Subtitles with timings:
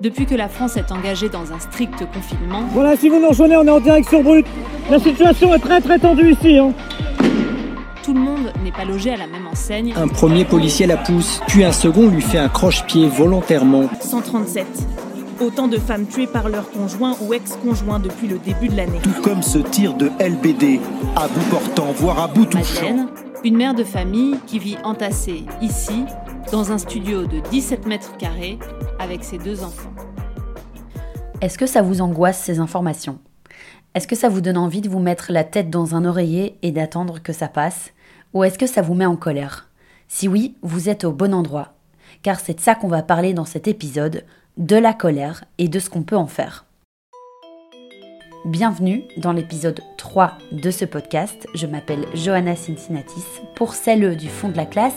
[0.00, 2.62] Depuis que la France est engagée dans un strict confinement.
[2.72, 4.46] Voilà, si vous nous rejoignez, on est en direct sur Brut.
[4.90, 6.56] La situation est très très tendue ici.
[6.56, 6.72] Hein.
[8.02, 9.92] Tout le monde n'est pas logé à la même enseigne.
[9.94, 13.90] Un premier policier la pousse, puis un second lui fait un croche-pied volontairement.
[14.00, 14.66] 137.
[15.38, 19.00] Autant de femmes tuées par leur conjoint ou ex-conjoint depuis le début de l'année.
[19.02, 20.80] Tout comme ce tir de LBD,
[21.14, 23.06] à bout portant, voire à bout touchant.
[23.44, 26.06] une mère de famille qui vit entassée ici,
[26.50, 28.58] dans un studio de 17 mètres carrés,
[28.98, 29.92] avec ses deux enfants.
[31.40, 33.18] Est-ce que ça vous angoisse ces informations?
[33.94, 36.72] Est-ce que ça vous donne envie de vous mettre la tête dans un oreiller et
[36.72, 37.92] d'attendre que ça passe?
[38.34, 39.70] Ou est-ce que ça vous met en colère?
[40.08, 41.74] Si oui, vous êtes au bon endroit,
[42.22, 44.24] car c'est de ça qu'on va parler dans cet épisode,
[44.56, 46.66] de la colère et de ce qu'on peut en faire.
[48.46, 51.46] Bienvenue dans l'épisode 3 de ce podcast.
[51.52, 53.22] Je m'appelle Johanna Cincinnatis.
[53.54, 54.94] Pour celles du fond de la classe,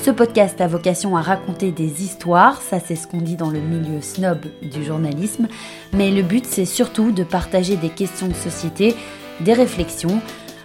[0.00, 3.58] ce podcast a vocation à raconter des histoires, ça c'est ce qu'on dit dans le
[3.58, 5.48] milieu snob du journalisme,
[5.92, 8.94] mais le but c'est surtout de partager des questions de société,
[9.40, 10.20] des réflexions.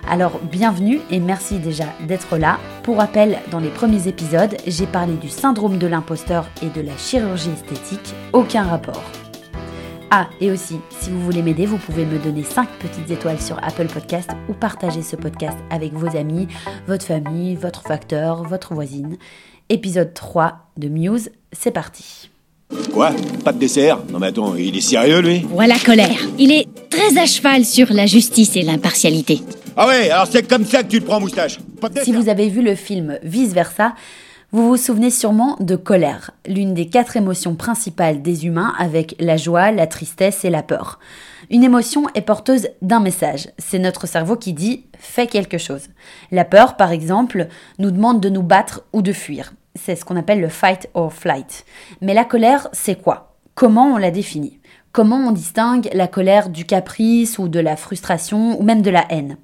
[0.08, 2.60] Alors bienvenue et merci déjà d'être là.
[2.84, 6.96] Pour rappel, dans les premiers épisodes, j'ai parlé du syndrome de l'imposteur et de la
[6.96, 9.19] chirurgie esthétique, aucun rapport.
[10.12, 13.64] Ah, et aussi, si vous voulez m'aider, vous pouvez me donner 5 petites étoiles sur
[13.64, 16.48] Apple Podcast ou partager ce podcast avec vos amis,
[16.88, 19.18] votre famille, votre facteur, votre voisine.
[19.70, 22.32] Épisode 3 de Muse, c'est parti.
[22.92, 23.12] Quoi?
[23.46, 24.00] Pas de dessert?
[24.12, 25.46] Non mais attends, il est sérieux lui?
[25.50, 26.20] Voilà colère.
[26.40, 29.42] Il est très à cheval sur la justice et l'impartialité.
[29.78, 31.60] Ah ouais, alors c'est comme ça que tu te prends moustache.
[32.04, 33.94] si vous avez vu le film Vice Versa,
[34.52, 39.38] vous vous souvenez sûrement de colère, l'une des quatre émotions principales des humains avec la
[39.38, 40.98] joie, la tristesse et la peur.
[41.52, 43.50] Une émotion est porteuse d'un message.
[43.60, 45.90] C'est notre cerveau qui dit fais quelque chose.
[46.32, 47.48] La peur, par exemple,
[47.78, 49.54] nous demande de nous battre ou de fuir.
[49.76, 51.64] C'est ce qu'on appelle le fight or flight.
[52.02, 53.36] Mais la colère, c'est quoi?
[53.54, 54.60] Comment on la définit?
[54.92, 59.06] Comment on distingue la colère du caprice ou de la frustration ou même de la
[59.12, 59.38] haine?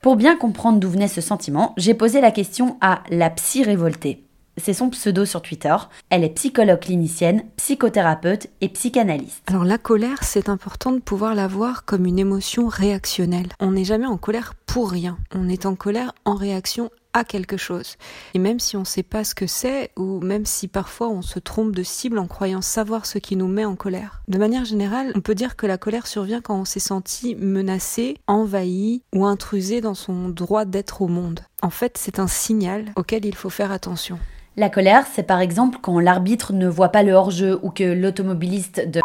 [0.00, 4.24] Pour bien comprendre d'où venait ce sentiment, j'ai posé la question à la psy révoltée.
[4.56, 5.74] C'est son pseudo sur Twitter.
[6.10, 9.42] Elle est psychologue clinicienne, psychothérapeute et psychanalyste.
[9.46, 13.48] Alors la colère, c'est important de pouvoir la voir comme une émotion réactionnelle.
[13.60, 15.18] On n'est jamais en colère pour rien.
[15.34, 17.96] On est en colère en réaction à quelque chose.
[18.34, 21.22] Et même si on ne sait pas ce que c'est, ou même si parfois on
[21.22, 24.22] se trompe de cible en croyant savoir ce qui nous met en colère.
[24.28, 28.16] De manière générale, on peut dire que la colère survient quand on s'est senti menacé,
[28.28, 31.40] envahi ou intrusé dans son droit d'être au monde.
[31.62, 34.20] En fait, c'est un signal auquel il faut faire attention.
[34.56, 38.88] La colère, c'est par exemple quand l'arbitre ne voit pas le hors-jeu ou que l'automobiliste
[38.88, 39.00] de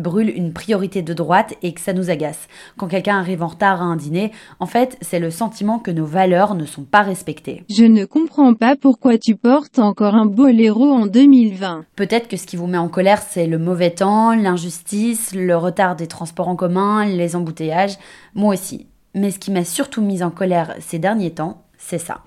[0.00, 2.48] brûle une priorité de droite et que ça nous agace.
[2.76, 6.06] Quand quelqu'un arrive en retard à un dîner, en fait, c'est le sentiment que nos
[6.06, 7.64] valeurs ne sont pas respectées.
[7.68, 11.84] Je ne comprends pas pourquoi tu portes encore un boléro en 2020.
[11.96, 15.96] Peut-être que ce qui vous met en colère, c'est le mauvais temps, l'injustice, le retard
[15.96, 17.98] des transports en commun, les embouteillages.
[18.34, 18.86] Moi aussi.
[19.14, 22.22] Mais ce qui m'a surtout mis en colère ces derniers temps, c'est ça.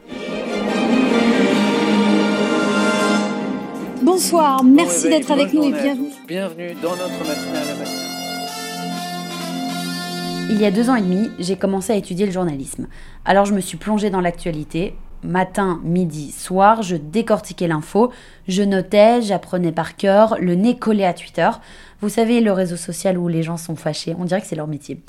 [4.13, 6.09] Bonsoir, merci d'être avec nous et bienvenue.
[6.27, 7.87] Bienvenue dans notre matinale.
[10.49, 12.89] Il y a deux ans et demi, j'ai commencé à étudier le journalisme.
[13.23, 18.11] Alors je me suis plongée dans l'actualité, matin, midi, soir, je décortiquais l'info,
[18.47, 21.49] je notais, j'apprenais par cœur, le nez collé à Twitter.
[22.01, 24.67] Vous savez, le réseau social où les gens sont fâchés, on dirait que c'est leur
[24.67, 25.01] métier.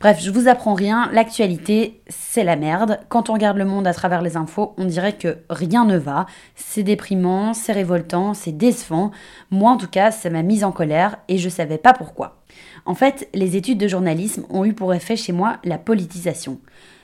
[0.00, 2.98] Bref, je vous apprends rien, l'actualité, c'est la merde.
[3.08, 6.26] Quand on regarde le monde à travers les infos, on dirait que rien ne va.
[6.56, 9.12] C'est déprimant, c'est révoltant, c'est décevant.
[9.52, 12.40] Moi, en tout cas, ça m'a mise en colère et je savais pas pourquoi.
[12.84, 16.58] En fait, les études de journalisme ont eu pour effet chez moi la politisation.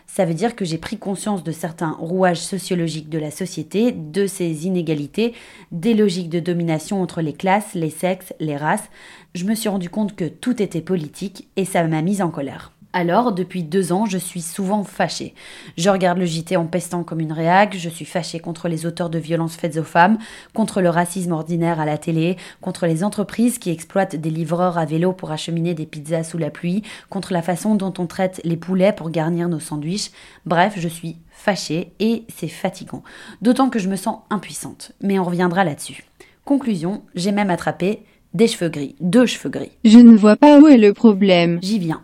[0.07, 4.27] Ça veut dire que j'ai pris conscience de certains rouages sociologiques de la société, de
[4.27, 5.35] ses inégalités,
[5.73, 8.89] des logiques de domination entre les classes, les sexes, les races.
[9.35, 12.76] Je me suis rendu compte que tout était politique et ça m'a mise en colère.
[12.99, 15.35] Alors, depuis deux ans, je suis souvent fâchée.
[15.77, 19.11] Je regarde le JT en pestant comme une réac, je suis fâchée contre les auteurs
[19.11, 20.17] de violences faites aux femmes,
[20.55, 24.87] contre le racisme ordinaire à la télé, contre les entreprises qui exploitent des livreurs à
[24.87, 28.57] vélo pour acheminer des pizzas sous la pluie, contre la façon dont on traite les
[28.57, 30.11] poulets pour garnir nos sandwichs.
[30.47, 33.03] Bref, je suis fâchée et c'est fatigant.
[33.43, 34.93] D'autant que je me sens impuissante.
[35.03, 36.07] Mais on reviendra là-dessus.
[36.47, 39.73] Conclusion, j'ai même attrapé des cheveux gris, deux cheveux gris.
[39.85, 41.59] Je ne vois pas où est le problème.
[41.61, 42.01] J'y viens.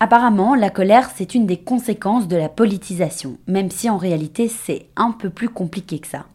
[0.00, 4.86] Apparemment, la colère, c'est une des conséquences de la politisation, même si en réalité, c'est
[4.96, 6.26] un peu plus compliqué que ça.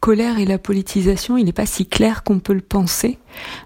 [0.00, 3.18] Colère et la politisation, il n'est pas si clair qu'on peut le penser.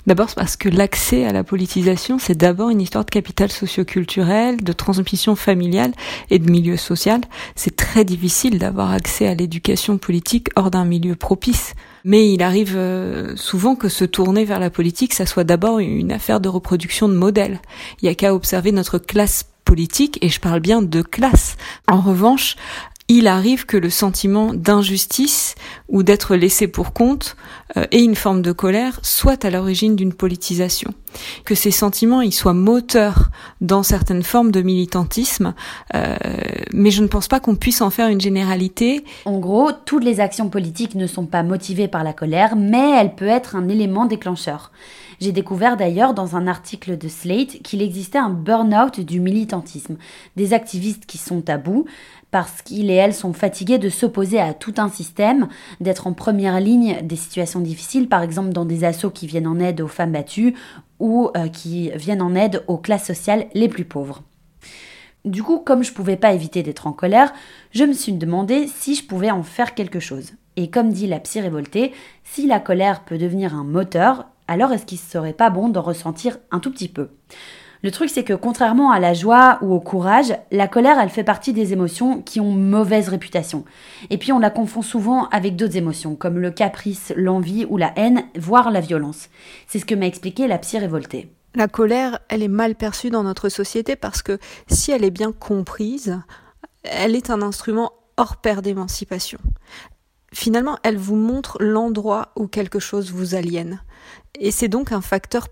[0.06, 4.72] D'abord parce que l'accès à la politisation, c'est d'abord une histoire de capital socioculturel, de
[4.72, 5.92] transmission familiale
[6.30, 7.20] et de milieu social.
[7.54, 11.74] C'est très difficile d'avoir accès à l'éducation politique hors d'un milieu propice
[12.04, 12.78] Mais il arrive
[13.36, 17.14] souvent que se tourner vers la politique, ça soit d'abord une affaire de reproduction de
[17.14, 17.60] modèles.
[18.02, 21.56] Il y a qu'à observer notre classe politique, et je parle bien de classe.
[21.86, 22.56] En revanche,
[23.10, 25.56] il arrive que le sentiment d'injustice
[25.88, 27.34] ou d'être laissé pour compte
[27.76, 30.94] euh, et une forme de colère soit à l'origine d'une politisation.
[31.44, 33.30] Que ces sentiments ils soient moteurs
[33.60, 35.54] dans certaines formes de militantisme,
[35.96, 36.14] euh,
[36.72, 39.04] mais je ne pense pas qu'on puisse en faire une généralité.
[39.24, 43.16] En gros, toutes les actions politiques ne sont pas motivées par la colère, mais elle
[43.16, 44.70] peut être un élément déclencheur.
[45.20, 49.98] J'ai découvert d'ailleurs dans un article de Slate qu'il existait un burn-out du militantisme,
[50.36, 51.84] des activistes qui sont à bout,
[52.30, 55.48] parce qu'ils et elles sont fatigués de s'opposer à tout un système,
[55.80, 59.60] d'être en première ligne des situations difficiles, par exemple dans des assauts qui viennent en
[59.60, 60.54] aide aux femmes battues
[60.98, 64.22] ou euh, qui viennent en aide aux classes sociales les plus pauvres.
[65.26, 67.34] Du coup, comme je pouvais pas éviter d'être en colère,
[67.72, 70.32] je me suis demandé si je pouvais en faire quelque chose.
[70.56, 71.92] Et comme dit la psy révoltée,
[72.24, 75.80] si la colère peut devenir un moteur, alors est-ce qu'il ne serait pas bon d'en
[75.80, 77.10] ressentir un tout petit peu?
[77.82, 81.24] Le truc, c'est que contrairement à la joie ou au courage, la colère, elle fait
[81.24, 83.64] partie des émotions qui ont mauvaise réputation.
[84.10, 87.92] Et puis on la confond souvent avec d'autres émotions, comme le caprice, l'envie ou la
[87.96, 89.28] haine, voire la violence.
[89.68, 91.32] C'est ce que m'a expliqué la psy révoltée.
[91.54, 95.30] La colère, elle est mal perçue dans notre société parce que si elle est bien
[95.30, 96.20] comprise,
[96.82, 99.38] elle est un instrument hors pair d'émancipation.
[100.32, 103.82] Finalement, elle vous montre l'endroit où quelque chose vous aliène.
[104.38, 105.48] Et c'est donc un facteur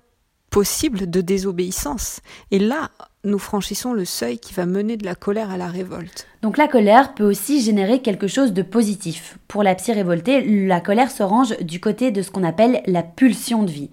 [0.50, 2.20] possible de désobéissance.
[2.50, 2.90] Et là,
[3.25, 6.26] nous franchissons le seuil qui va mener de la colère à la révolte.
[6.42, 9.38] Donc la colère peut aussi générer quelque chose de positif.
[9.48, 13.02] Pour la psy révoltée, la colère se range du côté de ce qu'on appelle la
[13.02, 13.90] pulsion de vie.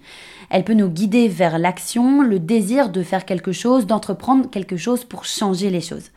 [0.50, 5.04] Elle peut nous guider vers l'action, le désir de faire quelque chose, d'entreprendre quelque chose
[5.04, 6.10] pour changer les choses.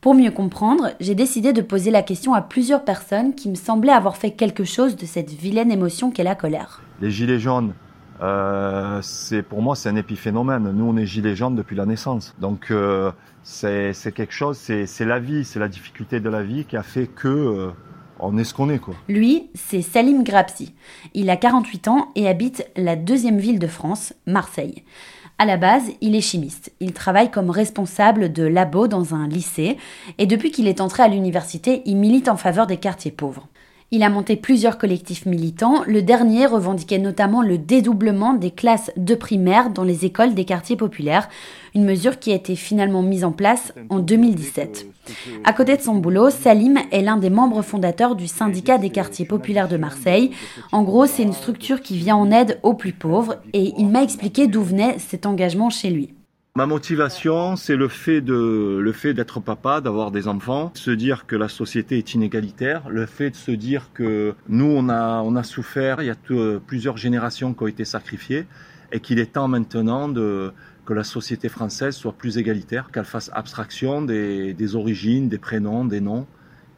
[0.00, 3.92] Pour mieux comprendre, j'ai décidé de poser la question à plusieurs personnes qui me semblaient
[3.92, 6.82] avoir fait quelque chose de cette vilaine émotion qu'est la colère.
[7.00, 7.74] Les gilets jaunes,
[8.20, 10.70] euh, c'est pour moi c'est un épiphénomène.
[10.70, 13.10] Nous on est gilets jaunes depuis la naissance, donc euh,
[13.42, 17.08] c'est quelque chose, c'est la vie, c'est la difficulté de la vie qui a fait
[17.08, 17.70] que euh,
[18.20, 18.94] on est ce qu'on est quoi.
[19.08, 20.74] Lui, c'est Salim Grapsi.
[21.14, 24.84] Il a 48 ans et habite la deuxième ville de France, Marseille.
[25.38, 26.72] À la base, il est chimiste.
[26.80, 29.76] Il travaille comme responsable de labo dans un lycée
[30.18, 33.46] et depuis qu'il est entré à l'université, il milite en faveur des quartiers pauvres.
[33.90, 35.82] Il a monté plusieurs collectifs militants.
[35.86, 40.76] Le dernier revendiquait notamment le dédoublement des classes de primaire dans les écoles des quartiers
[40.76, 41.30] populaires,
[41.74, 44.86] une mesure qui a été finalement mise en place en 2017.
[45.42, 49.24] À côté de son boulot, Salim est l'un des membres fondateurs du syndicat des quartiers
[49.24, 50.32] populaires de Marseille.
[50.70, 54.02] En gros, c'est une structure qui vient en aide aux plus pauvres et il m'a
[54.02, 56.10] expliqué d'où venait cet engagement chez lui.
[56.58, 61.24] Ma motivation, c'est le fait de le fait d'être papa, d'avoir des enfants, se dire
[61.24, 65.36] que la société est inégalitaire, le fait de se dire que nous on a on
[65.36, 66.16] a souffert, il y a
[66.66, 68.48] plusieurs générations qui ont été sacrifiées
[68.90, 74.02] et qu'il est temps maintenant que la société française soit plus égalitaire, qu'elle fasse abstraction
[74.02, 76.26] des, des origines, des prénoms, des noms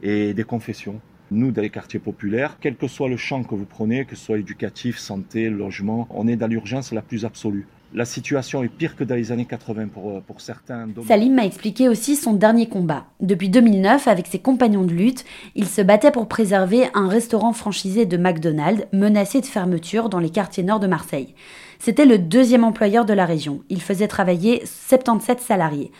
[0.03, 1.01] et des confessions.
[1.31, 4.25] Nous, dans les quartiers populaires, quel que soit le champ que vous prenez, que ce
[4.25, 8.95] soit éducatif, santé, logement, on est dans l'urgence la plus absolue la situation est pire
[8.95, 10.87] que dans les années 80 pour, euh, pour certains.
[11.07, 13.05] Salim m'a expliqué aussi son dernier combat.
[13.19, 18.05] Depuis 2009, avec ses compagnons de lutte, il se battait pour préserver un restaurant franchisé
[18.05, 21.35] de McDonald's menacé de fermeture dans les quartiers nord de Marseille.
[21.79, 23.63] C'était le deuxième employeur de la région.
[23.69, 25.91] Il faisait travailler 77 salariés.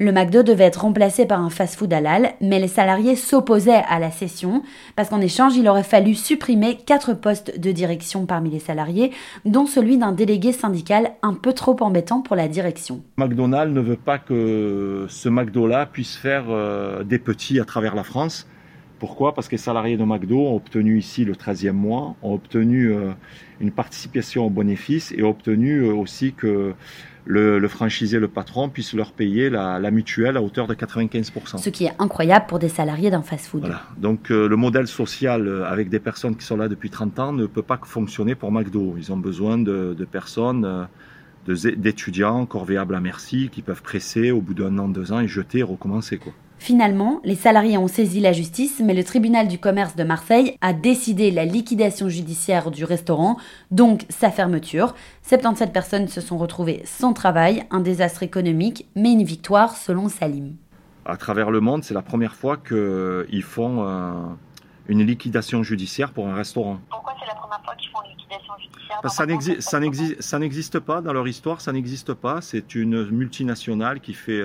[0.00, 4.10] Le McDo devait être remplacé par un fast-food halal, mais les salariés s'opposaient à la
[4.10, 4.64] cession
[4.96, 9.12] parce qu'en échange, il aurait fallu supprimer quatre postes de direction parmi les salariés,
[9.44, 13.02] dont celui d'un délégué syndical un peu trop embêtant pour la direction.
[13.18, 18.02] McDonald's ne veut pas que ce McDo-là puisse faire euh, des petits à travers la
[18.02, 18.48] France.
[18.98, 19.32] Pourquoi?
[19.32, 23.12] Parce que les salariés de McDo ont obtenu ici le 13e mois, ont obtenu euh,
[23.60, 26.74] une participation au bénéfice et ont obtenu euh, aussi que
[27.26, 31.58] le, le franchisé, le patron, puisse leur payer la, mutuelle à hauteur de 95%.
[31.58, 33.60] Ce qui est incroyable pour des salariés d'un fast-food.
[33.60, 33.82] Voilà.
[33.96, 37.32] Donc euh, le modèle social euh, avec des personnes qui sont là depuis 30 ans
[37.32, 38.94] ne peut pas fonctionner pour McDo.
[38.98, 44.40] Ils ont besoin de, de personnes, euh, d'étudiants corvéables à merci, qui peuvent presser au
[44.40, 46.18] bout d'un an, deux ans et jeter et recommencer.
[46.18, 46.32] Quoi.
[46.64, 50.72] Finalement, les salariés ont saisi la justice, mais le tribunal du commerce de Marseille a
[50.72, 53.36] décidé la liquidation judiciaire du restaurant,
[53.70, 54.94] donc sa fermeture.
[55.24, 60.54] 77 personnes se sont retrouvées sans travail, un désastre économique, mais une victoire selon Salim.
[61.04, 63.84] À travers le monde, c'est la première fois qu'ils font
[64.88, 66.80] une liquidation judiciaire pour un restaurant.
[66.90, 68.74] Pourquoi c'est la première fois qu'ils font une liquidation judiciaire
[70.20, 72.40] ça n'existe pas dans leur histoire, ça n'existe pas.
[72.40, 74.42] C'est une multinationale qui fait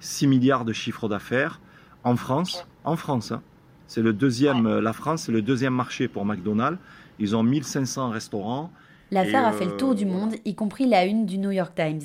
[0.00, 1.60] 6 euh, milliards de chiffres d'affaires
[2.04, 2.66] en France.
[2.84, 3.42] En France, hein.
[3.86, 4.66] c'est le deuxième.
[4.66, 6.78] Euh, la France, c'est le deuxième marché pour McDonald's.
[7.18, 8.70] Ils ont 1500 restaurants.
[9.10, 11.74] L'affaire a fait le tour euh, du monde, y compris la une du New York
[11.74, 12.02] Times.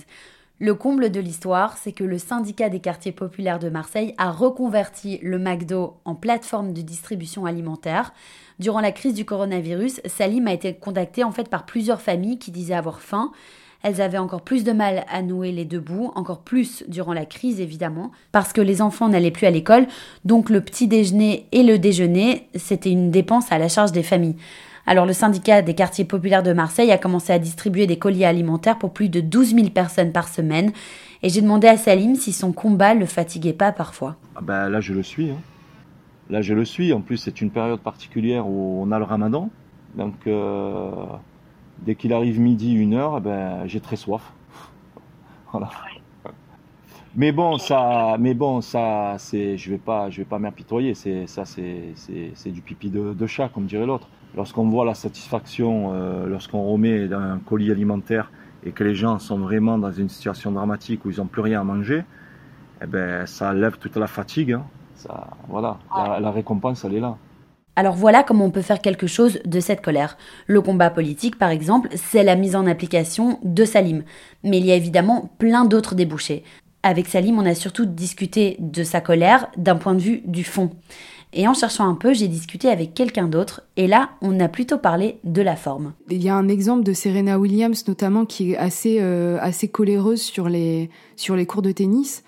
[0.63, 5.17] Le comble de l'histoire, c'est que le syndicat des quartiers populaires de Marseille a reconverti
[5.23, 8.13] le McDo en plateforme de distribution alimentaire.
[8.59, 12.51] Durant la crise du coronavirus, Salim a été contacté en fait par plusieurs familles qui
[12.51, 13.31] disaient avoir faim.
[13.81, 17.25] Elles avaient encore plus de mal à nouer les deux bouts, encore plus durant la
[17.25, 19.87] crise évidemment, parce que les enfants n'allaient plus à l'école,
[20.25, 24.35] donc le petit déjeuner et le déjeuner, c'était une dépense à la charge des familles.
[24.85, 28.77] Alors le syndicat des quartiers populaires de Marseille a commencé à distribuer des colis alimentaires
[28.77, 30.71] pour plus de 12 000 personnes par semaine.
[31.23, 34.15] Et j'ai demandé à Salim si son combat le fatiguait pas parfois.
[34.35, 35.29] Ah ben, là, je le suis.
[35.29, 35.37] hein.
[36.29, 36.93] Là, je le suis.
[36.93, 39.49] En plus, c'est une période particulière où on a le ramadan.
[39.95, 40.91] Donc, euh,
[41.79, 44.21] dès qu'il arrive midi, une heure, eh ben, j'ai très soif.
[45.51, 45.69] voilà.
[47.15, 50.93] Mais bon, ça, mais bon, ça, c'est, je vais pas, je vais pas m'apitoyer.
[50.95, 54.07] C'est, ça, c'est, c'est, c'est du pipi de chat, comme dirait l'autre.
[54.35, 58.31] Lorsqu'on voit la satisfaction, euh, lorsqu'on remet un colis alimentaire
[58.65, 61.61] et que les gens sont vraiment dans une situation dramatique où ils n'ont plus rien
[61.61, 62.03] à manger,
[62.81, 64.53] eh ben, ça lève toute la fatigue.
[64.53, 64.63] hein.
[64.95, 67.17] Ça, voilà, la, la récompense, elle est là.
[67.75, 70.17] Alors voilà comment on peut faire quelque chose de cette colère.
[70.45, 74.03] Le combat politique, par exemple, c'est la mise en application de Salim.
[74.43, 76.43] Mais il y a évidemment plein d'autres débouchés.
[76.83, 80.71] Avec Salim, on a surtout discuté de sa colère d'un point de vue du fond.
[81.33, 84.77] Et en cherchant un peu, j'ai discuté avec quelqu'un d'autre, et là, on a plutôt
[84.77, 85.93] parlé de la forme.
[86.09, 90.21] Il y a un exemple de Serena Williams notamment qui est assez, euh, assez coléreuse
[90.21, 92.23] sur les, sur les cours de tennis.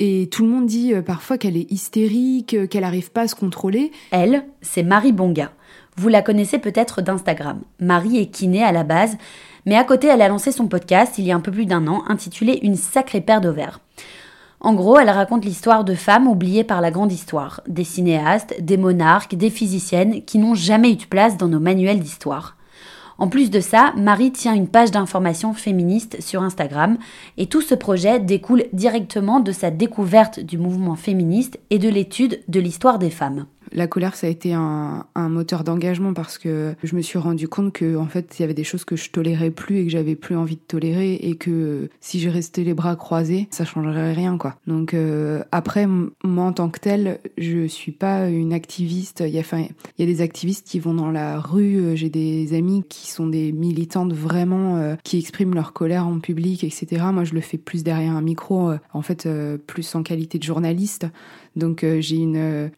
[0.00, 3.28] Et tout le monde dit euh, parfois qu'elle est hystérique, euh, qu'elle n'arrive pas à
[3.28, 3.90] se contrôler.
[4.10, 5.52] Elle, c'est Marie Bonga.
[5.96, 7.60] Vous la connaissez peut-être d'Instagram.
[7.78, 9.16] Marie est kiné à la base,
[9.64, 11.86] mais à côté, elle a lancé son podcast il y a un peu plus d'un
[11.86, 13.80] an, intitulé Une sacrée paire d'ovaires.
[14.64, 18.76] En gros, elle raconte l'histoire de femmes oubliées par la grande histoire, des cinéastes, des
[18.76, 22.56] monarques, des physiciennes qui n'ont jamais eu de place dans nos manuels d'histoire.
[23.18, 26.96] En plus de ça, Marie tient une page d'information féministe sur Instagram
[27.38, 32.40] et tout ce projet découle directement de sa découverte du mouvement féministe et de l'étude
[32.46, 33.46] de l'histoire des femmes.
[33.74, 37.72] La colère, ça a été un, moteur d'engagement parce que je me suis rendu compte
[37.72, 40.14] que, en fait, il y avait des choses que je tolérais plus et que j'avais
[40.14, 44.36] plus envie de tolérer et que si je restais les bras croisés, ça changerait rien,
[44.36, 44.56] quoi.
[44.66, 49.22] Donc, euh, après, moi, en tant que telle, je suis pas une activiste.
[49.26, 51.76] Il y a, il y a des activistes qui vont dans la rue.
[51.76, 56.18] euh, J'ai des amis qui sont des militantes vraiment, euh, qui expriment leur colère en
[56.18, 57.04] public, etc.
[57.12, 59.28] Moi, je le fais plus derrière un micro, en fait,
[59.66, 61.06] plus en qualité de journaliste.
[61.54, 62.70] Donc j'ai une,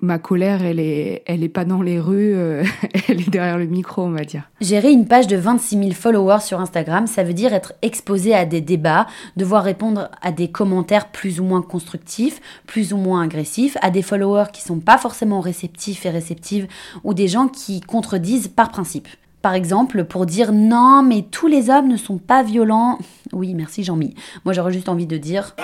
[0.00, 2.64] ma, colère, elle est, elle est pas dans les rues, euh,
[3.08, 4.50] elle est derrière le micro, on va dire.
[4.60, 8.44] Gérer une page de 26 000 followers sur Instagram, ça veut dire être exposé à
[8.44, 13.76] des débats, devoir répondre à des commentaires plus ou moins constructifs, plus ou moins agressifs,
[13.82, 16.66] à des followers qui sont pas forcément réceptifs et réceptives,
[17.02, 19.08] ou des gens qui contredisent par principe.
[19.44, 22.98] Par exemple, pour dire non, mais tous les hommes ne sont pas violents.
[23.34, 24.14] Oui, merci Jean-Mi.
[24.46, 25.54] Moi, j'aurais juste envie de dire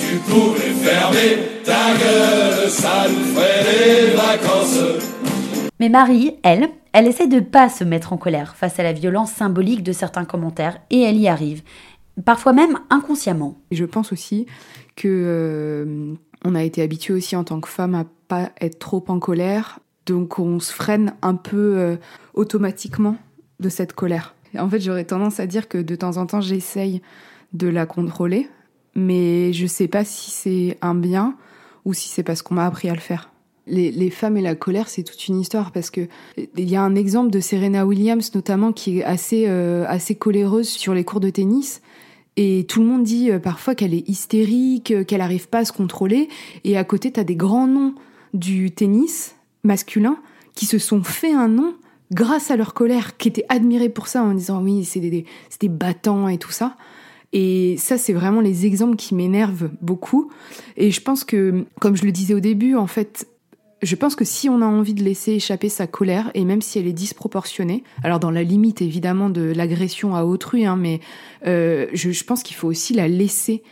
[0.00, 5.02] Tu pouvais fermer ta gueule, ça nous ferait des vacances.
[5.78, 9.30] Mais Marie, elle, elle essaie de pas se mettre en colère face à la violence
[9.30, 11.60] symbolique de certains commentaires, et elle y arrive.
[12.24, 13.58] Parfois même inconsciemment.
[13.70, 14.46] Et je pense aussi
[14.96, 16.14] que euh,
[16.46, 19.80] on a été habitué aussi en tant que femme à pas être trop en colère,
[20.06, 21.96] donc on se freine un peu euh,
[22.34, 23.16] automatiquement
[23.60, 24.34] de cette colère.
[24.58, 27.00] En fait, j'aurais tendance à dire que de temps en temps, j'essaye
[27.52, 28.48] de la contrôler,
[28.94, 31.36] mais je sais pas si c'est un bien
[31.84, 33.30] ou si c'est parce qu'on m'a appris à le faire.
[33.68, 36.96] Les, femmes et la colère, c'est toute une histoire parce que il y a un
[36.96, 41.30] exemple de Serena Williams notamment qui est assez euh, assez coléreuse sur les cours de
[41.30, 41.80] tennis.
[42.36, 45.72] Et tout le monde dit euh, parfois qu'elle est hystérique, qu'elle arrive pas à se
[45.72, 46.28] contrôler.
[46.64, 47.94] Et à côté, t'as des grands noms
[48.34, 50.16] du tennis masculin
[50.54, 51.74] qui se sont fait un nom
[52.12, 55.24] grâce à leur colère, qui étaient admirés pour ça en disant oui, c'est des,
[55.60, 56.76] des, battants et tout ça.
[57.32, 60.30] Et ça, c'est vraiment les exemples qui m'énervent beaucoup.
[60.76, 63.26] Et je pense que, comme je le disais au début, en fait,
[63.80, 66.78] je pense que si on a envie de laisser échapper sa colère, et même si
[66.78, 71.00] elle est disproportionnée, alors dans la limite évidemment de l'agression à autrui, hein, mais
[71.46, 73.62] euh, je, je pense qu'il faut aussi la laisser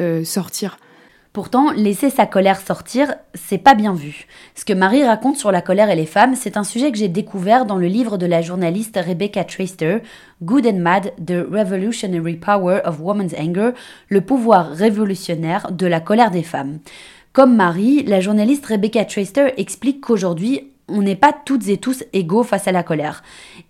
[0.00, 0.78] euh, sortir.
[1.32, 4.26] Pourtant, laisser sa colère sortir, c'est pas bien vu.
[4.56, 7.06] Ce que Marie raconte sur la colère et les femmes, c'est un sujet que j'ai
[7.06, 9.98] découvert dans le livre de la journaliste Rebecca Traister,
[10.42, 13.70] Good and Mad, The Revolutionary Power of Woman's Anger,
[14.08, 16.80] le pouvoir révolutionnaire de la colère des femmes.
[17.32, 22.42] Comme Marie, la journaliste Rebecca Traister explique qu'aujourd'hui, on n'est pas toutes et tous égaux
[22.42, 23.22] face à la colère,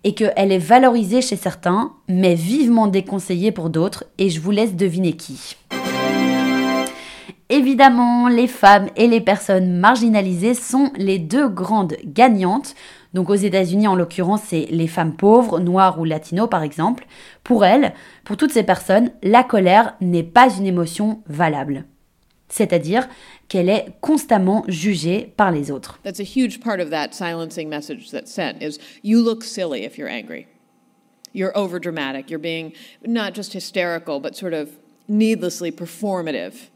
[0.03, 4.75] et qu'elle est valorisée chez certains, mais vivement déconseillée pour d'autres, et je vous laisse
[4.75, 5.57] deviner qui.
[7.51, 12.73] Évidemment, les femmes et les personnes marginalisées sont les deux grandes gagnantes.
[13.13, 17.05] Donc aux États-Unis, en l'occurrence, c'est les femmes pauvres, noires ou latino par exemple.
[17.43, 17.93] Pour elles,
[18.23, 21.85] pour toutes ces personnes, la colère n'est pas une émotion valable.
[22.47, 23.07] C'est-à-dire
[23.47, 25.99] qu'elle est constamment jugée par les autres.
[26.03, 29.97] That's a huge part of that silencing message that's sent is you look silly if
[29.97, 30.47] you're angry.
[31.33, 32.29] You're overdramatic.
[32.29, 32.73] You're being
[33.05, 34.69] not just hysterical, but sort of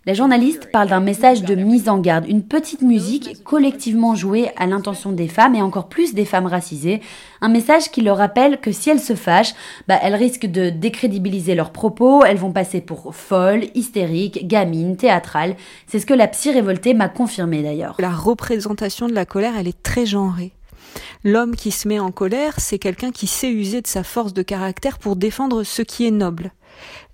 [0.05, 4.67] la journaliste parle d'un message de mise en garde, une petite musique collectivement jouée à
[4.67, 7.01] l'intention des femmes et encore plus des femmes racisées,
[7.41, 9.55] un message qui leur rappelle que si elles se fâchent,
[9.87, 15.55] bah, elles risquent de décrédibiliser leurs propos, elles vont passer pour folles, hystériques, gamines, théâtrales.
[15.87, 17.95] C'est ce que la psy révoltée m'a confirmé d'ailleurs.
[17.99, 20.54] La représentation de la colère, elle est très genrée.
[21.23, 24.41] L'homme qui se met en colère, c'est quelqu'un qui sait user de sa force de
[24.41, 26.51] caractère pour défendre ce qui est noble.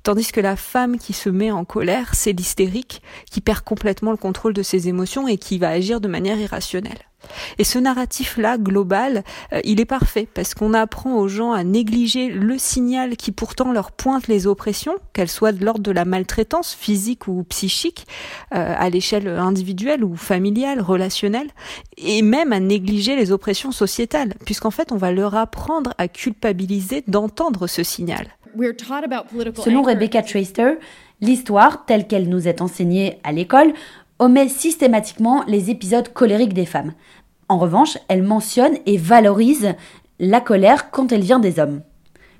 [0.03, 4.17] Tandis que la femme qui se met en colère, c'est l'hystérique, qui perd complètement le
[4.17, 7.10] contrôle de ses émotions et qui va agir de manière irrationnelle.
[7.57, 9.23] Et ce narratif-là, global,
[9.53, 13.71] euh, il est parfait parce qu'on apprend aux gens à négliger le signal qui pourtant
[13.71, 18.07] leur pointe les oppressions, qu'elles soient de l'ordre de la maltraitance physique ou psychique,
[18.53, 21.49] euh, à l'échelle individuelle ou familiale, relationnelle,
[21.97, 27.03] et même à négliger les oppressions sociétales, puisqu'en fait on va leur apprendre à culpabiliser
[27.07, 28.27] d'entendre ce signal.
[29.63, 30.73] Selon Rebecca Traister,
[31.21, 33.73] l'histoire, telle qu'elle nous est enseignée à l'école,
[34.21, 36.93] omet systématiquement les épisodes colériques des femmes.
[37.49, 39.73] En revanche, elle mentionne et valorise
[40.19, 41.81] la colère quand elle vient des hommes.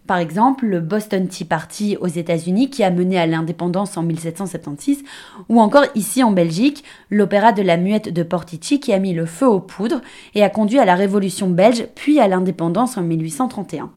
[0.05, 5.03] Par exemple, le Boston Tea Party aux États-Unis qui a mené à l'indépendance en 1776,
[5.49, 9.25] ou encore ici en Belgique, l'opéra de la muette de Portici qui a mis le
[9.25, 10.01] feu aux poudres
[10.35, 13.91] et a conduit à la Révolution belge puis à l'indépendance en 1831.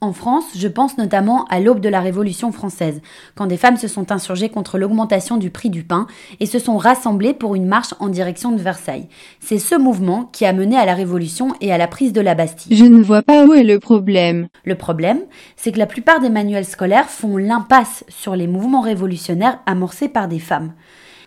[0.00, 3.00] En France, je pense notamment à l'aube de la Révolution française,
[3.34, 6.06] quand des femmes se sont insurgées contre l'augmentation du prix du pain
[6.38, 9.08] et se sont rassemblées pour une marche en direction de Versailles.
[9.40, 12.36] C'est ce mouvement qui a mené à la Révolution et à la prise de la
[12.36, 12.76] Bastille.
[12.76, 14.46] Je ne vois pas où est le problème.
[14.64, 15.18] Le problème,
[15.56, 20.28] c'est que la plupart des manuels scolaires font l'impasse sur les mouvements révolutionnaires amorcés par
[20.28, 20.74] des femmes.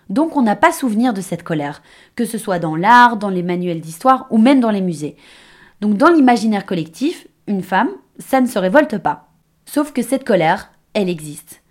[0.10, 1.82] Donc on n'a pas souvenir de cette colère,
[2.15, 5.17] que ce soit dans l'art, dans les manuels d'histoire ou même dans les musées.
[5.82, 9.30] Donc dans l'imaginaire collectif, une femme, ça ne se révolte pas.
[9.65, 11.62] Sauf que cette colère, elle existe.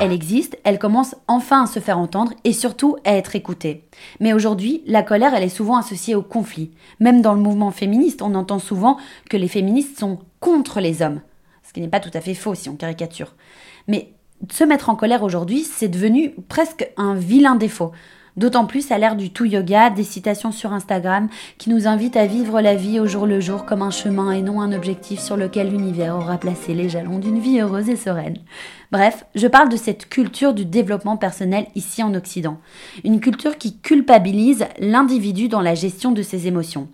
[0.00, 3.84] Elle existe, elle commence enfin à se faire entendre et surtout à être écoutée.
[4.20, 6.70] Mais aujourd'hui, la colère, elle est souvent associée au conflit.
[7.00, 8.96] Même dans le mouvement féministe, on entend souvent
[9.28, 11.20] que les féministes sont contre les hommes.
[11.66, 13.34] Ce qui n'est pas tout à fait faux si on caricature.
[14.50, 17.92] Se mettre en colère aujourd'hui, c'est devenu presque un vilain défaut.
[18.38, 22.26] D'autant plus à l'ère du tout yoga, des citations sur Instagram qui nous invitent à
[22.26, 25.36] vivre la vie au jour le jour comme un chemin et non un objectif sur
[25.36, 28.38] lequel l'univers aura placé les jalons d'une vie heureuse et sereine.
[28.92, 32.58] Bref, je parle de cette culture du développement personnel ici en Occident.
[33.02, 36.88] Une culture qui culpabilise l'individu dans la gestion de ses émotions.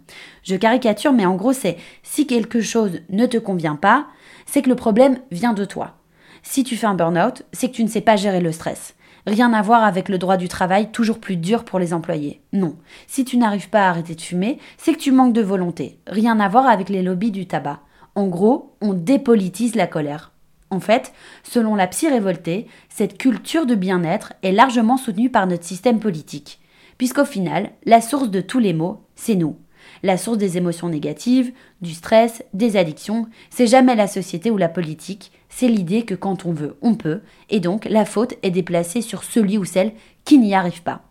[0.45, 4.07] Je caricature, mais en gros c'est si quelque chose ne te convient pas,
[4.47, 5.99] c'est que le problème vient de toi.
[6.47, 8.95] Si tu fais un burn-out, c'est que tu ne sais pas gérer le stress.
[9.27, 12.43] Rien à voir avec le droit du travail toujours plus dur pour les employés.
[12.53, 12.77] Non.
[13.07, 15.99] Si tu n'arrives pas à arrêter de fumer, c'est que tu manques de volonté.
[16.07, 17.81] Rien à voir avec les lobbies du tabac.
[18.15, 20.33] En gros, on dépolitise la colère.
[20.71, 25.65] En fait, selon la psy révoltée, cette culture de bien-être est largement soutenue par notre
[25.65, 26.61] système politique.
[26.99, 29.57] Puisqu'au final, la source de tous les maux, c'est nous.
[30.03, 34.69] La source des émotions négatives, du stress, des addictions, c'est jamais la société ou la
[34.69, 39.03] politique, c'est l'idée que quand on veut, on peut, et donc la faute est déplacée
[39.03, 39.93] sur celui ou celle
[40.25, 41.03] qui n'y arrive pas.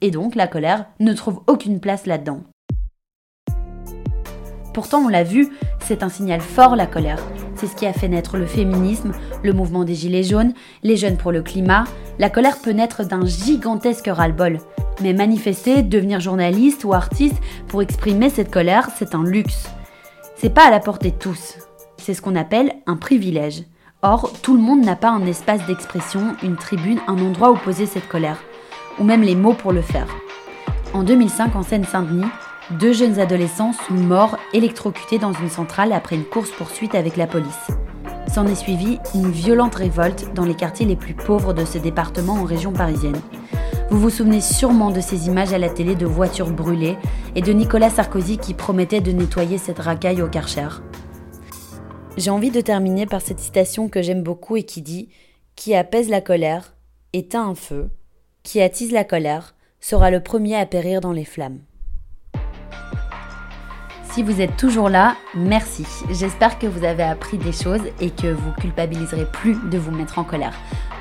[0.00, 2.42] Et donc la colère ne trouve aucune place là-dedans.
[4.72, 7.22] Pourtant, on l'a vu, c'est un signal fort la colère.
[7.54, 9.12] C'est ce qui a fait naître le féminisme,
[9.44, 11.84] le mouvement des Gilets jaunes, les jeunes pour le climat.
[12.18, 14.58] La colère peut naître d'un gigantesque ras-le-bol.
[15.02, 19.68] Mais manifester, devenir journaliste ou artiste pour exprimer cette colère, c'est un luxe.
[20.34, 21.58] C'est pas à la portée de tous.
[21.96, 23.62] C'est ce qu'on appelle un privilège.
[24.06, 27.86] Or, tout le monde n'a pas un espace d'expression, une tribune, un endroit où poser
[27.86, 28.36] cette colère,
[28.98, 30.08] ou même les mots pour le faire.
[30.92, 32.28] En 2005, en Seine-Saint-Denis,
[32.72, 37.70] deux jeunes adolescents sont morts électrocutés dans une centrale après une course-poursuite avec la police.
[38.26, 42.34] S'en est suivi une violente révolte dans les quartiers les plus pauvres de ce département
[42.34, 43.22] en région parisienne.
[43.88, 46.98] Vous vous souvenez sûrement de ces images à la télé de voitures brûlées
[47.36, 50.68] et de Nicolas Sarkozy qui promettait de nettoyer cette racaille au Karcher.
[52.16, 55.08] J'ai envie de terminer par cette citation que j'aime beaucoup et qui dit
[55.56, 56.74] Qui apaise la colère,
[57.12, 57.90] éteint un feu,
[58.44, 61.58] qui attise la colère, sera le premier à périr dans les flammes.
[64.12, 65.84] Si vous êtes toujours là, merci.
[66.08, 70.20] J'espère que vous avez appris des choses et que vous culpabiliserez plus de vous mettre
[70.20, 70.54] en colère,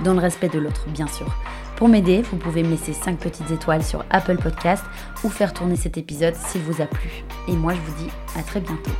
[0.03, 1.31] dans le respect de l'autre, bien sûr.
[1.75, 4.83] Pour m'aider, vous pouvez me laisser 5 petites étoiles sur Apple Podcast
[5.23, 7.23] ou faire tourner cet épisode s'il vous a plu.
[7.47, 8.91] Et moi, je vous dis à très bientôt.